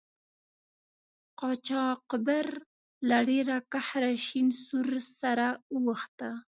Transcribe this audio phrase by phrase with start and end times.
[1.39, 2.47] قاچاقبر
[3.09, 4.89] له ډیره قهره شین سور
[5.19, 6.29] سره اوښته.